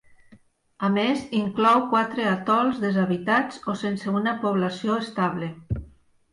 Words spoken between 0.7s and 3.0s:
A més, inclou quatre atols